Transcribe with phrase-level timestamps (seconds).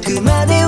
[0.00, 0.63] くまで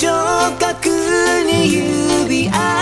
[0.00, 0.08] 触
[0.58, 0.88] 覚
[1.44, 2.79] に指あ